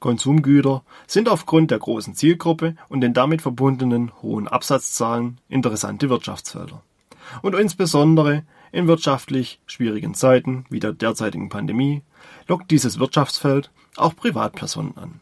[0.00, 6.82] Konsumgüter sind aufgrund der großen Zielgruppe und den damit verbundenen hohen Absatzzahlen interessante Wirtschaftsfelder.
[7.42, 8.42] Und insbesondere
[8.72, 12.02] in wirtschaftlich schwierigen Zeiten wie der derzeitigen Pandemie
[12.48, 15.20] lockt dieses Wirtschaftsfeld auch Privatpersonen an.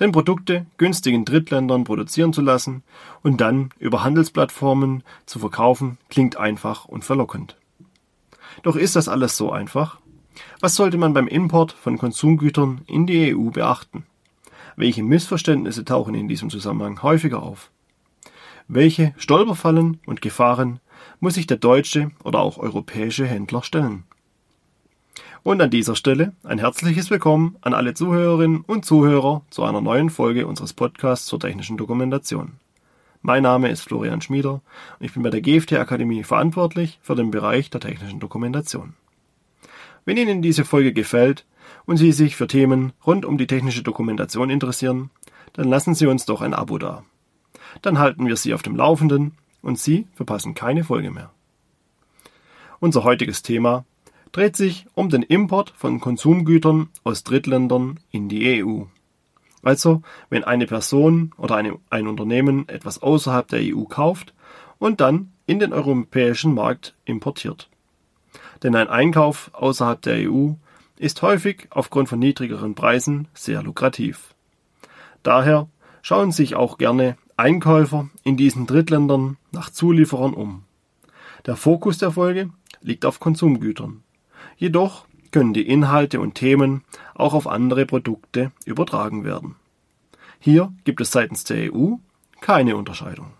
[0.00, 2.84] Denn Produkte günstig in Drittländern produzieren zu lassen
[3.22, 7.56] und dann über Handelsplattformen zu verkaufen, klingt einfach und verlockend.
[8.62, 9.98] Doch ist das alles so einfach?
[10.60, 14.04] Was sollte man beim Import von Konsumgütern in die EU beachten?
[14.76, 17.70] Welche Missverständnisse tauchen in diesem Zusammenhang häufiger auf?
[18.68, 20.80] Welche Stolperfallen und Gefahren
[21.20, 24.04] muss sich der deutsche oder auch europäische Händler stellen?
[25.42, 30.10] Und an dieser Stelle ein herzliches Willkommen an alle Zuhörerinnen und Zuhörer zu einer neuen
[30.10, 32.54] Folge unseres Podcasts zur technischen Dokumentation.
[33.22, 34.60] Mein Name ist Florian Schmieder
[34.98, 38.94] und ich bin bei der GFT Akademie verantwortlich für den Bereich der technischen Dokumentation.
[40.08, 41.44] Wenn Ihnen diese Folge gefällt
[41.84, 45.10] und Sie sich für Themen rund um die technische Dokumentation interessieren,
[45.52, 47.04] dann lassen Sie uns doch ein Abo da.
[47.82, 51.30] Dann halten wir Sie auf dem Laufenden und Sie verpassen keine Folge mehr.
[52.80, 53.84] Unser heutiges Thema
[54.32, 58.84] dreht sich um den Import von Konsumgütern aus Drittländern in die EU.
[59.62, 60.00] Also,
[60.30, 64.32] wenn eine Person oder eine, ein Unternehmen etwas außerhalb der EU kauft
[64.78, 67.68] und dann in den europäischen Markt importiert
[68.62, 70.52] denn ein Einkauf außerhalb der EU
[70.96, 74.34] ist häufig aufgrund von niedrigeren Preisen sehr lukrativ.
[75.22, 75.68] Daher
[76.02, 80.64] schauen sich auch gerne Einkäufer in diesen Drittländern nach Zulieferern um.
[81.46, 82.50] Der Fokus der Folge
[82.80, 84.02] liegt auf Konsumgütern.
[84.56, 86.84] Jedoch können die Inhalte und Themen
[87.14, 89.56] auch auf andere Produkte übertragen werden.
[90.40, 91.94] Hier gibt es seitens der EU
[92.40, 93.37] keine Unterscheidung.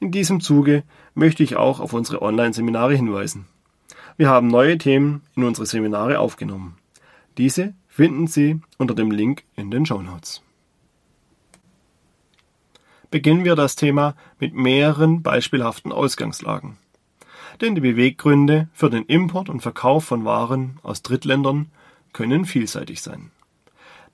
[0.00, 3.46] In diesem Zuge möchte ich auch auf unsere Online-Seminare hinweisen.
[4.16, 6.76] Wir haben neue Themen in unsere Seminare aufgenommen.
[7.38, 10.42] Diese finden Sie unter dem Link in den Show Notes.
[13.10, 16.76] Beginnen wir das Thema mit mehreren beispielhaften Ausgangslagen.
[17.60, 21.70] Denn die Beweggründe für den Import und Verkauf von Waren aus Drittländern
[22.12, 23.30] können vielseitig sein.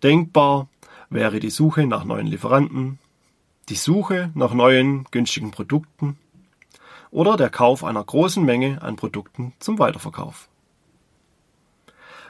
[0.02, 0.68] Denkbar
[1.10, 2.98] wäre die Suche nach neuen Lieferanten,
[3.72, 6.18] die Suche nach neuen günstigen Produkten
[7.10, 10.50] oder der Kauf einer großen Menge an Produkten zum Weiterverkauf.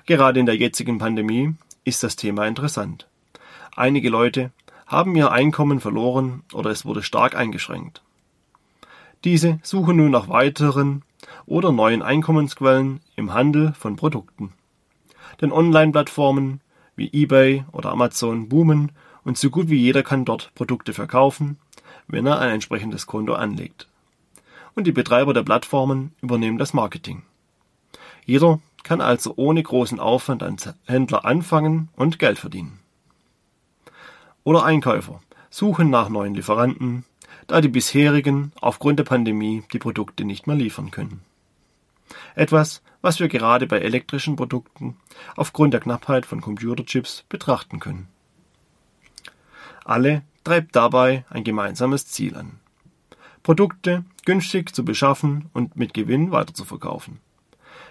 [0.06, 3.08] Gerade in der jetzigen Pandemie ist das Thema interessant.
[3.75, 4.52] Einige Leute
[4.86, 8.04] haben ihr Einkommen verloren oder es wurde stark eingeschränkt.
[9.25, 11.02] Diese suchen nun nach weiteren
[11.44, 14.52] oder neuen Einkommensquellen im Handel von Produkten.
[15.41, 16.60] Denn Online-Plattformen
[16.94, 18.92] wie eBay oder Amazon boomen
[19.25, 21.59] und so gut wie jeder kann dort Produkte verkaufen,
[22.09, 23.88] wenn er ein entsprechendes Konto anlegt
[24.75, 27.22] und die Betreiber der Plattformen übernehmen das Marketing.
[28.25, 32.81] Jeder kann also ohne großen Aufwand als Händler anfangen und Geld verdienen.
[34.44, 37.05] Oder Einkäufer suchen nach neuen Lieferanten,
[37.47, 41.22] da die bisherigen aufgrund der Pandemie die Produkte nicht mehr liefern können.
[42.34, 44.97] Etwas, was wir gerade bei elektrischen Produkten
[45.37, 48.09] aufgrund der Knappheit von Computerchips betrachten können.
[49.92, 52.53] Alle treibt dabei ein gemeinsames Ziel an.
[53.42, 57.19] Produkte günstig zu beschaffen und mit Gewinn weiterzuverkaufen.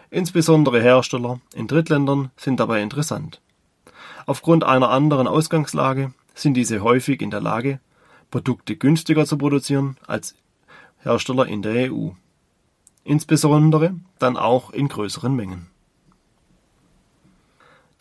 [0.10, 3.40] Insbesondere Hersteller in Drittländern sind dabei interessant.
[4.26, 7.80] Aufgrund einer anderen Ausgangslage sind diese häufig in der Lage,
[8.32, 10.34] Produkte günstiger zu produzieren als
[11.04, 12.14] Hersteller in der EU.
[13.04, 15.68] Insbesondere dann auch in größeren Mengen.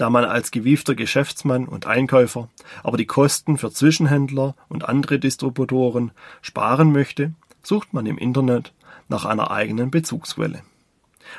[0.00, 2.48] Da man als gewiefter Geschäftsmann und Einkäufer
[2.82, 8.72] aber die Kosten für Zwischenhändler und andere Distributoren sparen möchte, sucht man im Internet
[9.10, 10.62] nach einer eigenen Bezugsquelle.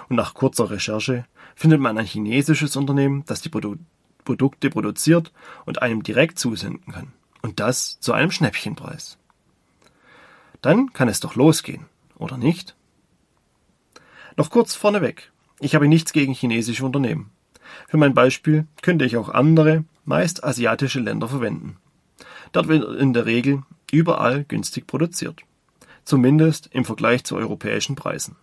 [0.09, 3.77] Und nach kurzer Recherche findet man ein chinesisches Unternehmen, das die Produ
[4.25, 5.33] Produkte produziert
[5.65, 7.13] und einem direkt zusenden kann.
[7.41, 9.17] Und das zu einem Schnäppchenpreis.
[10.61, 11.87] Dann kann es doch losgehen,
[12.19, 12.75] oder nicht?
[14.37, 15.31] Noch kurz vorneweg.
[15.59, 17.31] Ich habe nichts gegen chinesische Unternehmen.
[17.87, 21.77] Für mein Beispiel könnte ich auch andere, meist asiatische Länder verwenden.
[22.51, 25.43] Dort wird in der Regel überall günstig produziert
[26.05, 28.35] zumindest im Vergleich zu europäischen Preisen.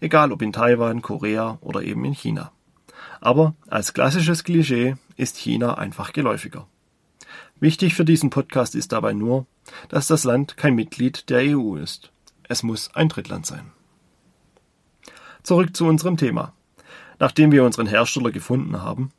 [0.00, 2.52] Egal ob in Taiwan, Korea oder eben in China.
[3.20, 6.66] Aber als klassisches Klischee ist China einfach geläufiger.
[7.58, 9.46] Wichtig für diesen Podcast ist dabei nur,
[9.88, 12.12] dass das Land kein Mitglied der EU ist.
[12.48, 13.72] Es muss ein Drittland sein.
[15.42, 16.52] Zurück zu unserem Thema.
[17.18, 19.10] Nachdem wir unseren Hersteller gefunden haben,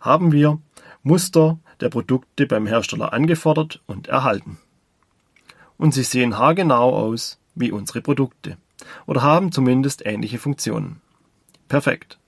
[0.00, 0.58] haben wir
[1.02, 4.58] Muster der Produkte beim Hersteller angefordert und erhalten
[5.80, 8.58] und sie sehen haargenau aus wie unsere Produkte
[9.06, 11.00] oder haben zumindest ähnliche Funktionen.
[11.68, 12.18] Perfekt.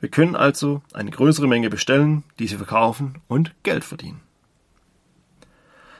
[0.00, 4.22] Wir können also eine größere Menge bestellen, diese verkaufen und Geld verdienen.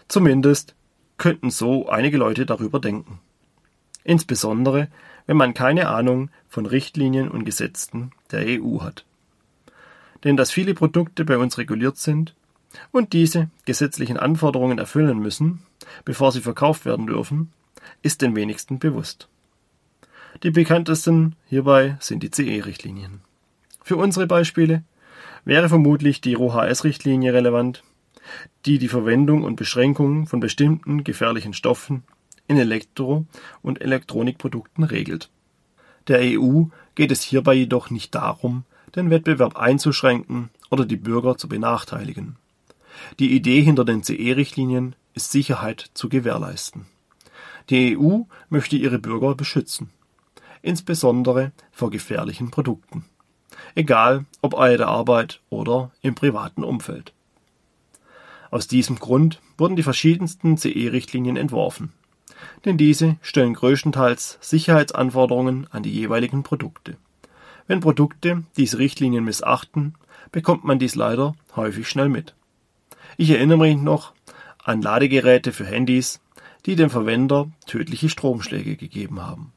[0.09, 0.75] Zumindest
[1.19, 3.21] könnten so einige Leute darüber denken.
[4.03, 4.89] Insbesondere,
[5.27, 9.05] wenn man keine Ahnung von Richtlinien und Gesetzen der EU hat.
[10.25, 12.35] Denn dass viele Produkte bei uns reguliert sind
[12.93, 15.63] und diese gesetzlichen Anforderungen erfüllen müssen,
[16.05, 17.53] bevor sie verkauft werden dürfen,
[18.03, 19.29] ist den wenigsten bewusst.
[20.43, 23.21] Die bekanntesten hierbei sind die CE-Richtlinien.
[23.83, 24.83] Für unsere Beispiele
[25.45, 27.83] wäre vermutlich die RoHS-Richtlinie relevant,
[28.67, 32.03] die die Verwendung und Beschränkung von bestimmten gefährlichen Stoffen
[32.49, 33.27] in Elektro-
[33.63, 35.31] und Elektronikprodukten regelt.
[36.09, 36.65] Der EU
[36.95, 38.65] geht es hierbei jedoch nicht darum,
[38.95, 42.37] den Wettbewerb einzuschränken oder die Bürger zu benachteiligen.
[43.19, 46.87] Die Idee hinter den CE-Richtlinien ist Sicherheit zu gewährleisten.
[47.69, 49.91] Die EU möchte ihre Bürger beschützen,
[50.63, 53.05] insbesondere vor gefährlichen Produkten,
[53.75, 57.13] egal ob bei der Arbeit oder im privaten Umfeld.
[58.51, 61.93] Aus diesem Grund wurden die verschiedensten CE-Richtlinien entworfen,
[62.65, 66.97] denn diese stellen größtenteils Sicherheitsanforderungen an die jeweiligen Produkte.
[67.67, 69.95] Wenn Produkte diese Richtlinien missachten,
[70.33, 72.35] bekommt man dies leider häufig schnell mit.
[73.17, 74.13] Ich erinnere mich noch
[74.63, 76.21] an Ladegeräte für Handys,
[76.67, 79.53] die dem Verwender tödliche Stromschläge gegeben haben.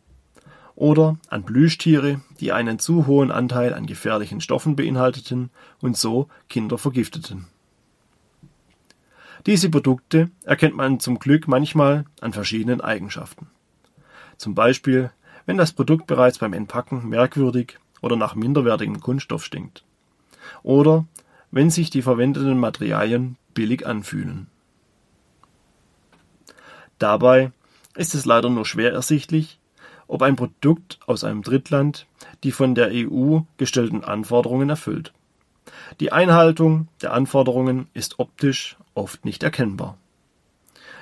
[0.75, 5.49] Oder an Plüschtiere, die einen zu hohen Anteil an gefährlichen Stoffen beinhalteten
[5.81, 7.47] und so Kinder vergifteten.
[9.45, 13.47] Diese Produkte erkennt man zum Glück manchmal an verschiedenen Eigenschaften.
[14.37, 15.11] Zum Beispiel,
[15.45, 19.83] wenn das Produkt bereits beim Entpacken merkwürdig oder nach minderwertigem Kunststoff stinkt.
[20.63, 21.05] Oder
[21.51, 24.47] wenn sich die verwendeten Materialien billig anfühlen.
[26.99, 27.51] Dabei
[27.95, 29.59] ist es leider nur schwer ersichtlich,
[30.07, 32.07] ob ein Produkt aus einem Drittland
[32.43, 35.13] die von der EU gestellten Anforderungen erfüllt.
[35.99, 39.97] Die Einhaltung der Anforderungen ist optisch oft nicht erkennbar.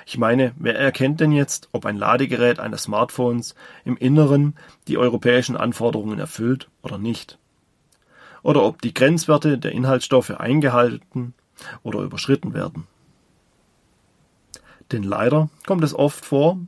[0.06, 3.54] Ich meine, wer erkennt denn jetzt, ob ein Ladegerät eines Smartphones
[3.84, 4.56] im Inneren
[4.86, 7.36] die europäischen Anforderungen erfüllt oder nicht?
[8.42, 11.34] Oder ob die Grenzwerte der Inhaltsstoffe eingehalten
[11.82, 12.86] oder überschritten werden?
[14.92, 16.58] Denn leider kommt es oft vor,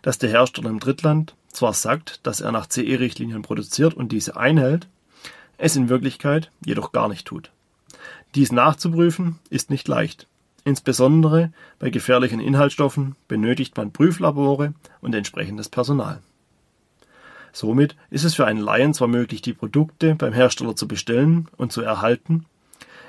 [0.00, 4.88] dass der Hersteller im Drittland zwar sagt, dass er nach CE-Richtlinien produziert und diese einhält,
[5.58, 7.50] es in Wirklichkeit jedoch gar nicht tut.
[8.34, 10.26] Dies nachzuprüfen ist nicht leicht.
[10.66, 16.18] Insbesondere bei gefährlichen Inhaltsstoffen benötigt man Prüflabore und entsprechendes Personal.
[17.52, 21.70] Somit ist es für einen Laien zwar möglich, die Produkte beim Hersteller zu bestellen und
[21.70, 22.46] zu erhalten,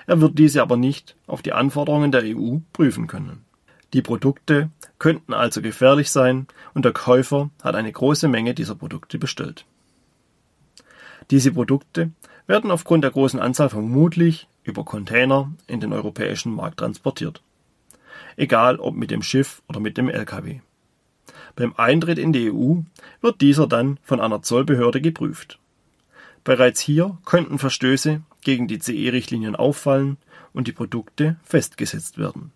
[0.06, 3.44] er wird diese aber nicht auf die Anforderungen der EU prüfen können.
[3.92, 4.69] Die Produkte
[5.00, 6.45] könnten also gefährlich sein
[6.75, 9.65] und der Käufer hat eine große Menge dieser Produkte bestellt.
[11.31, 12.12] Diese Produkte
[12.45, 17.42] werden aufgrund der großen Anzahl vermutlich über Container in den europäischen Markt transportiert
[18.36, 20.62] egal ob mit dem Schiff oder mit dem Lkw.
[21.56, 22.75] Beim Eintritt in die EU
[23.22, 25.60] wird dieser dann von einer Zollbehörde geprüft.
[26.44, 30.18] Bereits hier könnten Verstöße gegen die CE-Richtlinien auffallen
[30.54, 32.52] und die Produkte festgesetzt werden.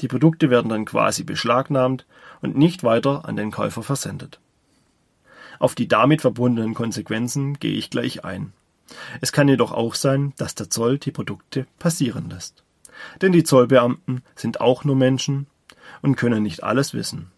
[0.00, 2.06] Die Produkte werden dann quasi beschlagnahmt
[2.42, 4.40] und nicht weiter an den Käufer versendet.
[5.58, 8.52] Auf die damit verbundenen Konsequenzen gehe ich gleich ein.
[9.20, 12.64] Es kann jedoch auch sein, dass der Zoll die Produkte passieren lässt.
[13.22, 15.46] Denn die Zollbeamten sind auch nur Menschen
[16.02, 17.30] und können nicht alles wissen.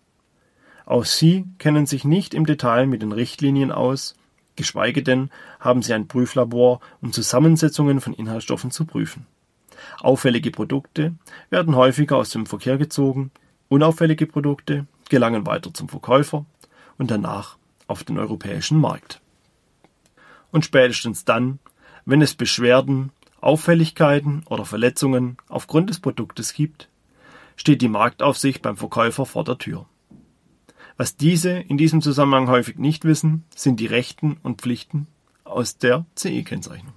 [0.84, 4.14] Auch sie kennen sich nicht im Detail mit den Richtlinien aus,
[4.54, 5.30] geschweige denn
[5.60, 9.26] haben sie ein Prüflabor, um Zusammensetzungen von Inhaltsstoffen zu prüfen.
[10.00, 11.14] Auffällige Produkte
[11.50, 13.30] werden häufiger aus dem Verkehr gezogen,
[13.68, 16.44] unauffällige Produkte gelangen weiter zum Verkäufer
[16.98, 17.56] und danach
[17.86, 19.20] auf den europäischen Markt.
[20.50, 21.58] Und spätestens dann,
[22.04, 23.10] wenn es Beschwerden
[23.46, 26.88] Auffälligkeiten oder Verletzungen aufgrund des Produktes gibt,
[27.54, 29.86] steht die Marktaufsicht beim Verkäufer vor der Tür.
[30.96, 35.06] Was diese in diesem Zusammenhang häufig nicht wissen, sind die Rechten und Pflichten
[35.44, 36.92] aus der CE-Kennzeichnung.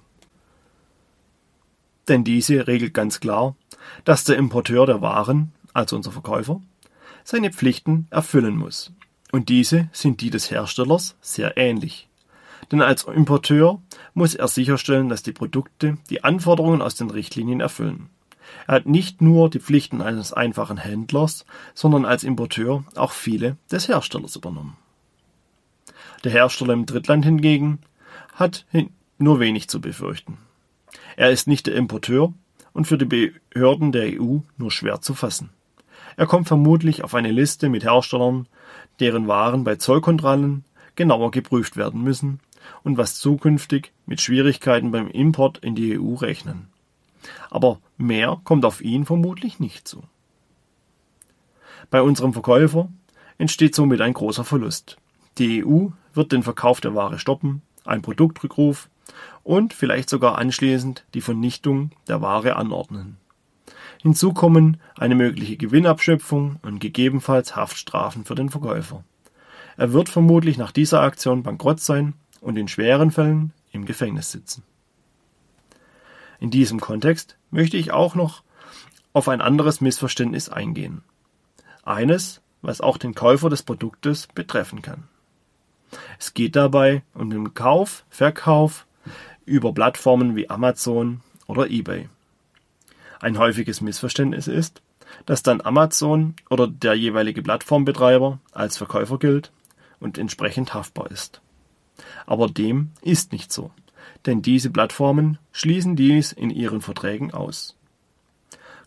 [2.08, 3.54] Denn diese regelt ganz klar,
[4.04, 6.60] dass der Importeur der Waren, also unser Verkäufer,
[7.22, 8.92] seine Pflichten erfüllen muss.
[9.30, 12.09] Und diese sind die des Herstellers sehr ähnlich.
[12.70, 13.80] Denn als Importeur
[14.14, 18.10] muss er sicherstellen, dass die Produkte die Anforderungen aus den Richtlinien erfüllen.
[18.66, 23.88] Er hat nicht nur die Pflichten eines einfachen Händlers, sondern als Importeur auch viele des
[23.88, 24.76] Herstellers übernommen.
[26.24, 27.80] Der Hersteller im Drittland hingegen
[28.34, 28.66] hat
[29.18, 30.38] nur wenig zu befürchten.
[31.16, 32.32] Er ist nicht der Importeur
[32.72, 35.50] und für die Behörden der EU nur schwer zu fassen.
[36.16, 38.46] Er kommt vermutlich auf eine Liste mit Herstellern,
[39.00, 40.64] deren Waren bei Zollkontrollen
[40.96, 42.40] genauer geprüft werden müssen
[42.82, 46.68] und was zukünftig mit Schwierigkeiten beim Import in die EU rechnen.
[47.50, 50.02] Aber mehr kommt auf ihn vermutlich nicht zu.
[51.90, 52.88] Bei unserem Verkäufer
[53.38, 54.96] entsteht somit ein großer Verlust.
[55.38, 58.88] Die EU wird den Verkauf der Ware stoppen, ein Produktrückruf
[59.42, 63.16] und vielleicht sogar anschließend die Vernichtung der Ware anordnen.
[64.02, 69.04] Hinzu kommen eine mögliche Gewinnabschöpfung und gegebenenfalls Haftstrafen für den Verkäufer.
[69.76, 74.62] Er wird vermutlich nach dieser Aktion bankrott sein und in schweren Fällen im Gefängnis sitzen.
[76.38, 78.42] In diesem Kontext möchte ich auch noch
[79.12, 81.02] auf ein anderes Missverständnis eingehen.
[81.84, 85.04] Eines, was auch den Käufer des Produktes betreffen kann.
[86.18, 88.86] Es geht dabei um den Kauf, Verkauf
[89.44, 92.08] über Plattformen wie Amazon oder eBay.
[93.20, 94.82] Ein häufiges Missverständnis ist,
[95.26, 99.52] dass dann Amazon oder der jeweilige Plattformbetreiber als Verkäufer gilt
[99.98, 101.42] und entsprechend haftbar ist.
[102.26, 103.70] Aber dem ist nicht so,
[104.26, 107.76] denn diese Plattformen schließen dies in ihren Verträgen aus.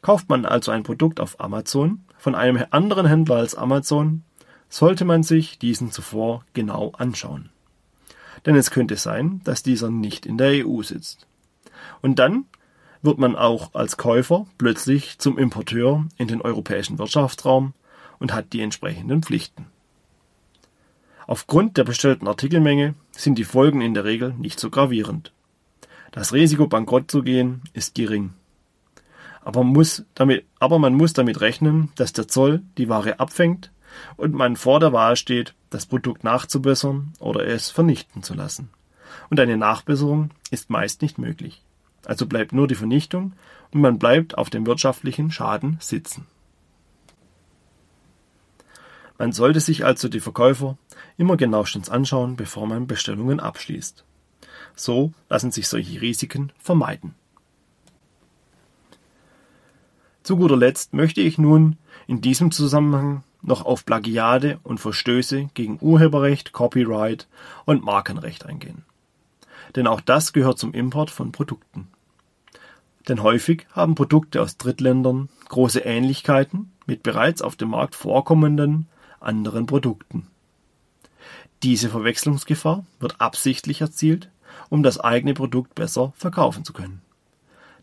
[0.01, 4.24] Kauft man also ein Produkt auf Amazon von einem anderen Händler als Amazon,
[4.70, 7.50] sollte man sich diesen zuvor genau anschauen.
[8.46, 11.27] Denn es könnte sein, dass dieser nicht in der EU sitzt.
[12.01, 12.46] Und dann
[13.01, 17.74] wird man auch als Käufer plötzlich zum Importeur in den europäischen Wirtschaftsraum
[18.20, 19.67] und hat die entsprechenden Pflichten.
[21.27, 25.32] Aufgrund der bestellten Artikelmenge sind die Folgen in der Regel nicht so gravierend.
[26.12, 28.34] Das Risiko, bankrott zu gehen, ist gering.
[29.41, 33.72] Aber, muss damit, aber man muss damit rechnen, dass der Zoll die Ware abfängt
[34.15, 38.70] und man vor der Wahl steht, das Produkt nachzubessern oder es vernichten zu lassen.
[39.29, 41.63] Und eine Nachbesserung ist meist nicht möglich.
[42.05, 43.34] Also bleibt nur die Vernichtung
[43.72, 46.27] und man bleibt auf dem wirtschaftlichen Schaden sitzen.
[49.17, 50.77] Man sollte sich also die Verkäufer
[51.17, 54.03] immer genauestens anschauen, bevor man Bestellungen abschließt.
[54.75, 57.15] So lassen sich solche Risiken vermeiden.
[60.24, 65.77] Zu guter Letzt möchte ich nun in diesem Zusammenhang noch auf Plagiate und Verstöße gegen
[65.81, 67.27] Urheberrecht, Copyright
[67.65, 68.86] und Markenrecht eingehen.
[69.75, 71.89] Denn auch das gehört zum Import von Produkten.
[73.07, 78.88] Denn häufig haben Produkte aus Drittländern große Ähnlichkeiten mit bereits auf dem Markt vorkommenden
[79.19, 80.27] anderen Produkten.
[81.63, 84.29] Diese Verwechslungsgefahr wird absichtlich erzielt,
[84.70, 87.01] um das eigene Produkt besser verkaufen zu können.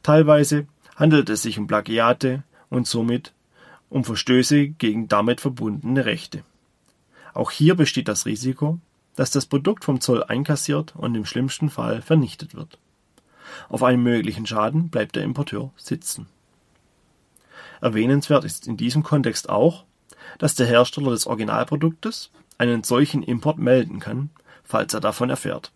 [0.03, 3.33] Teilweise handelt es sich um Plagiate und somit
[3.89, 6.45] um Verstöße gegen damit verbundene Rechte.
[7.33, 8.79] Auch hier besteht das Risiko,
[9.17, 12.79] dass das Produkt vom Zoll einkassiert und im schlimmsten Fall vernichtet wird.
[13.71, 16.27] Auf einen möglichen Schaden bleibt der Importeur sitzen.
[17.81, 19.85] Erwähnenswert ist in diesem Kontext auch,
[20.39, 22.31] dass der Hersteller des Originalproduktes
[22.61, 24.29] einen solchen Import melden kann,
[24.63, 25.73] falls er davon erfährt.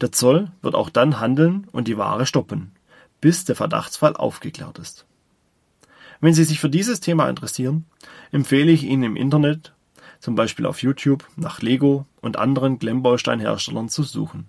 [0.00, 2.72] Der Zoll wird auch dann handeln und die Ware stoppen,
[3.20, 5.06] bis der Verdachtsfall aufgeklärt ist.
[6.20, 7.84] Wenn Sie sich für dieses Thema interessieren,
[8.32, 9.74] empfehle ich Ihnen im Internet,
[10.18, 14.48] zum Beispiel auf YouTube, nach Lego und anderen Klemmbausteinherstellern zu suchen.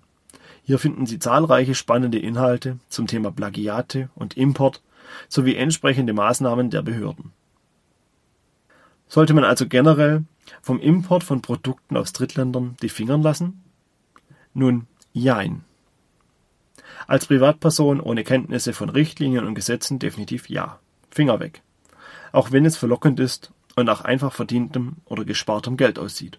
[0.64, 4.82] Hier finden Sie zahlreiche spannende Inhalte zum Thema Plagiate und Import
[5.28, 7.32] sowie entsprechende Maßnahmen der Behörden.
[9.06, 10.24] Sollte man also generell
[10.62, 13.62] vom Import von Produkten aus Drittländern die Fingern lassen?
[14.52, 15.64] Nun, jein.
[17.06, 20.78] Als Privatperson ohne Kenntnisse von Richtlinien und Gesetzen definitiv ja.
[21.10, 21.62] Finger weg.
[22.32, 26.38] Auch wenn es verlockend ist und nach einfach verdientem oder gespartem Geld aussieht.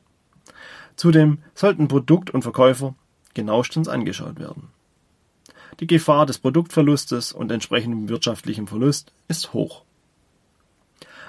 [0.96, 2.96] Zudem sollten Produkt und Verkäufer
[3.34, 4.70] genauestens angeschaut werden.
[5.80, 9.85] Die Gefahr des Produktverlustes und entsprechendem wirtschaftlichem Verlust ist hoch.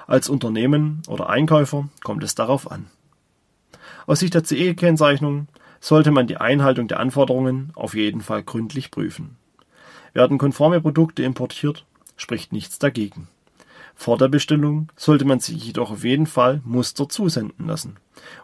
[0.07, 2.87] Als Unternehmen oder Einkäufer kommt es darauf an.
[4.07, 5.49] Aus Sicht der CE-Kennzeichnung
[5.81, 9.37] sollte man die Einhaltung der Anforderungen auf jeden Fall gründlich prüfen.
[10.13, 11.85] Werden konforme Produkte importiert,
[12.17, 13.29] spricht nichts dagegen.
[13.95, 17.97] Vor der Bestellung sollte man sich jedoch auf jeden Fall Muster zusenden lassen,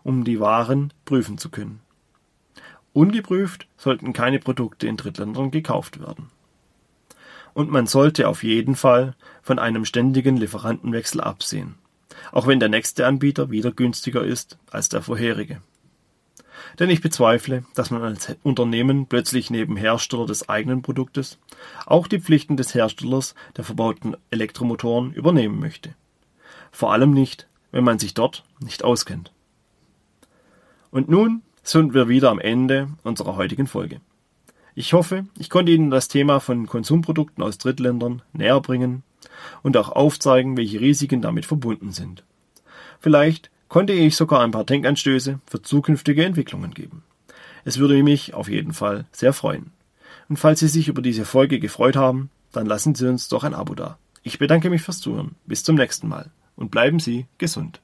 [0.03, 1.81] um die Waren prüfen zu können.
[2.93, 6.29] Ungeprüft sollten keine Produkte in Drittländern gekauft werden.
[7.55, 11.75] Und man sollte auf jeden Fall von einem ständigen Lieferantenwechsel absehen,
[12.31, 15.61] auch wenn der nächste Anbieter wieder günstiger ist als der vorherige.
[16.79, 21.39] Denn ich bezweifle, dass man als Unternehmen plötzlich neben Hersteller des eigenen Produktes
[21.87, 25.95] auch die Pflichten des Herstellers der verbauten Elektromotoren übernehmen möchte.
[26.71, 29.33] Vor allem nicht, wenn man sich dort nicht auskennt.
[30.91, 34.01] Und nun sind wir wieder am Ende unserer heutigen Folge.
[34.75, 39.03] Ich hoffe, ich konnte Ihnen das Thema von Konsumprodukten aus Drittländern näher bringen
[39.63, 42.25] und auch aufzeigen, welche Risiken damit verbunden sind.
[42.99, 47.03] Vielleicht konnte ich sogar ein paar Denkanstöße für zukünftige Entwicklungen geben.
[47.65, 49.73] Es würde mich auf jeden Fall sehr freuen.
[50.29, 53.55] Und falls Sie sich über diese Folge gefreut haben, dann lassen Sie uns doch ein
[53.55, 53.99] Abo da.
[54.23, 55.35] Ich bedanke mich fürs Zuhören.
[55.47, 57.81] Bis zum nächsten Mal und bleiben Sie gesund.